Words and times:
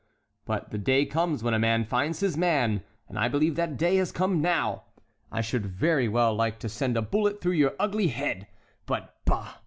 But 0.45 0.71
the 0.71 0.79
day 0.79 1.05
comes 1.05 1.43
when 1.43 1.53
a 1.53 1.59
man 1.59 1.85
finds 1.85 2.21
his 2.21 2.35
man; 2.35 2.81
and 3.07 3.19
I 3.19 3.27
believe 3.27 3.53
that 3.55 3.77
day 3.77 3.97
has 3.97 4.11
come 4.11 4.41
now. 4.41 4.85
I 5.31 5.41
should 5.41 5.67
very 5.67 6.07
well 6.07 6.33
like 6.33 6.57
to 6.61 6.69
send 6.69 6.97
a 6.97 7.03
bullet 7.03 7.39
through 7.39 7.51
your 7.53 7.75
ugly 7.79 8.07
head; 8.07 8.47
but, 8.87 9.13
bah! 9.25 9.57